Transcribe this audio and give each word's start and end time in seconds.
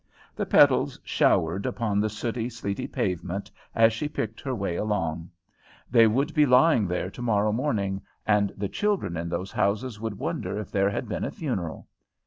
The 0.35 0.47
petals 0.47 0.97
showered 1.03 1.67
upon 1.67 1.99
the 1.99 2.09
sooty, 2.09 2.49
sleety 2.49 2.87
pavement 2.87 3.51
as 3.75 3.93
she 3.93 4.09
picked 4.09 4.41
her 4.41 4.55
way 4.55 4.75
along. 4.75 5.29
They 5.91 6.07
would 6.07 6.33
be 6.33 6.47
lying 6.47 6.87
there 6.87 7.11
tomorrow 7.11 7.51
morning, 7.51 8.01
and 8.25 8.51
the 8.57 8.67
children 8.67 9.15
in 9.15 9.29
those 9.29 9.51
houses 9.51 9.99
would 10.01 10.17
wonder 10.17 10.57
if 10.57 10.71
there 10.71 10.89
had 10.89 11.07
been 11.07 11.23
a 11.23 11.29
funeral. 11.29 11.87